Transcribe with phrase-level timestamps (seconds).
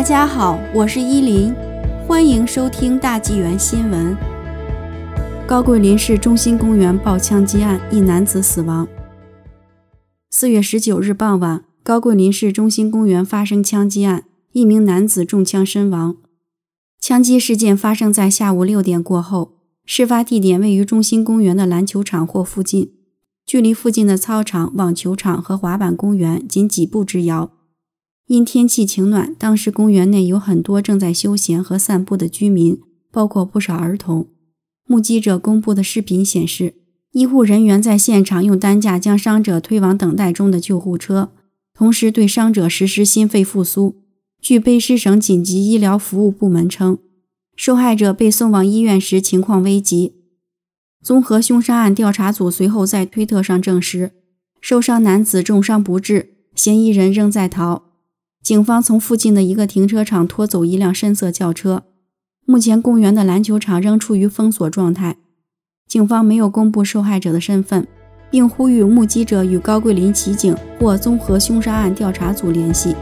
[0.00, 1.54] 大家好，我是依林，
[2.08, 4.16] 欢迎收听大纪元新闻。
[5.46, 8.88] 高桂林市中心公园爆枪击案，一男子死亡。
[10.30, 16.16] 四月十九日傍晚，高桂林市中心公园发生枪击案，一名男子中枪身亡。
[16.98, 22.92] 枪击事件发生在下午六点过后，事发地点位于中心公园的篮球场或附近，
[23.44, 27.50] 距离附近的操场、网球场和滑板公园仅几步之遥。
[28.30, 32.80] 因天气晴暖，当时公园内有很多正在休闲和散步的居民，
[33.10, 34.28] 包括不少儿童。
[34.86, 36.74] 目击者公布的视频显示，
[37.10, 41.32] 医护人员在现场用担架将伤者推往等待中的救护车，
[41.74, 43.96] 同时对伤者实施心肺复苏。
[44.40, 46.98] 据卑诗省紧急医疗服务部门称，
[47.56, 50.14] 受害者被送往医院时情况危急。
[51.02, 54.12] 综合凶杀案调查组随后在推特上证实，
[54.60, 57.89] 受伤男子重伤不治，嫌疑人仍在逃。
[58.42, 61.82] 警方从附近的一个停车场拖走一辆深色轿车。
[62.46, 65.18] 目前，公园的篮球场仍处于封锁状态。
[65.86, 67.86] 警方没有公布受害者的身份，
[68.30, 72.96] 并呼吁目击者与高桂林骑警或综合凶杀案调查组联系。